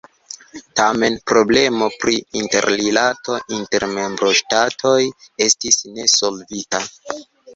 Tamen 0.79 1.17
problemo 1.31 1.89
pri 2.05 2.15
interrilato 2.39 3.35
inter 3.57 3.85
membroŝtatoj 3.91 4.97
estis 5.47 5.81
ne 5.99 6.09
solvita. 6.17 6.81